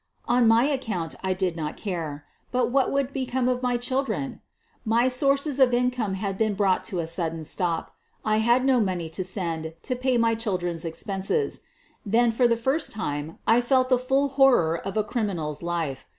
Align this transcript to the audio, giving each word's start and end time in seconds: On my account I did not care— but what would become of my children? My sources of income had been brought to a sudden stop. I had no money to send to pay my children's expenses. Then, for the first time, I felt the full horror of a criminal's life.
On 0.27 0.47
my 0.47 0.63
account 0.63 1.13
I 1.23 1.35
did 1.35 1.55
not 1.55 1.77
care— 1.77 2.25
but 2.51 2.71
what 2.71 2.91
would 2.91 3.13
become 3.13 3.47
of 3.47 3.61
my 3.61 3.77
children? 3.77 4.41
My 4.83 5.07
sources 5.07 5.59
of 5.59 5.75
income 5.75 6.15
had 6.15 6.39
been 6.39 6.55
brought 6.55 6.83
to 6.85 7.01
a 7.01 7.05
sudden 7.05 7.43
stop. 7.43 7.91
I 8.25 8.37
had 8.37 8.65
no 8.65 8.79
money 8.79 9.09
to 9.09 9.23
send 9.23 9.75
to 9.83 9.95
pay 9.95 10.17
my 10.17 10.33
children's 10.33 10.85
expenses. 10.85 11.61
Then, 12.03 12.31
for 12.31 12.47
the 12.47 12.57
first 12.57 12.91
time, 12.91 13.37
I 13.45 13.61
felt 13.61 13.89
the 13.89 13.99
full 13.99 14.29
horror 14.29 14.75
of 14.75 14.97
a 14.97 15.03
criminal's 15.03 15.61
life. 15.61 16.07